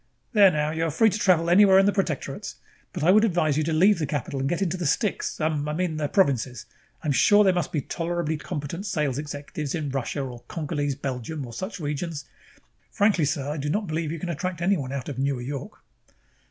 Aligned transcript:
"There, 0.33 0.49
now, 0.49 0.71
you 0.71 0.85
are 0.85 0.89
free 0.89 1.11
to 1.11 1.19
travel 1.19 1.47
anywhere 1.47 1.77
in 1.77 1.85
the 1.85 1.91
Protectorates. 1.93 2.55
But 2.91 3.03
I 3.03 3.11
would 3.11 3.23
advise 3.23 3.55
you 3.55 3.63
to 3.65 3.71
leave 3.71 3.99
the 3.99 4.07
capital 4.07 4.39
and 4.39 4.49
get 4.49 4.59
into 4.63 4.75
the 4.75 4.87
sticks 4.87 5.39
um, 5.39 5.69
I 5.69 5.73
mean 5.73 5.97
the 5.97 6.07
provinces. 6.07 6.65
I 7.03 7.07
am 7.07 7.11
sure 7.11 7.43
there 7.43 7.53
must 7.53 7.71
be 7.71 7.81
tolerably 7.81 8.35
competent 8.37 8.87
sales 8.87 9.19
executives 9.19 9.75
in 9.75 9.91
Russia 9.91 10.21
or 10.23 10.39
Congolese 10.47 10.95
Belgium 10.95 11.45
or 11.45 11.53
such 11.53 11.79
regions. 11.79 12.25
Frankly, 12.89 13.25
sir, 13.25 13.47
I 13.47 13.57
do 13.57 13.69
not 13.69 13.85
believe 13.85 14.11
you 14.11 14.17
can 14.17 14.29
attract 14.29 14.59
anyone 14.59 14.91
out 14.91 15.07
of 15.07 15.19
Newer 15.19 15.41
York." 15.43 15.83